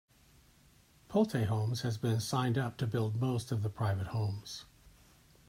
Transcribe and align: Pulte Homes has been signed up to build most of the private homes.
Pulte 1.09 1.45
Homes 1.45 1.83
has 1.83 1.95
been 1.95 2.19
signed 2.19 2.57
up 2.57 2.75
to 2.77 2.87
build 2.87 3.21
most 3.21 3.51
of 3.51 3.61
the 3.61 3.69
private 3.69 4.07
homes. 4.07 4.65